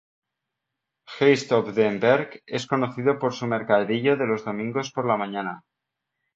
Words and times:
Heist-op-den-Berg 1.17 2.33
es 2.61 2.65
conocido 2.73 3.17
por 3.19 3.35
su 3.37 3.45
mercadillo 3.53 4.17
de 4.17 4.25
los 4.33 4.43
domingos 4.45 4.91
por 4.91 5.05
la 5.05 5.15
mañana. 5.25 5.59